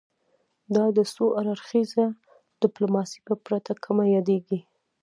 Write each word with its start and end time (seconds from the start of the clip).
دا 0.75 0.85
د 0.97 0.99
څو 1.13 1.25
اړخیزه 1.39 2.05
ډیپلوماسي 2.61 3.19
په 3.27 3.33
پرتله 3.45 3.81
کمه 3.85 4.05
یادیږي 4.15 4.59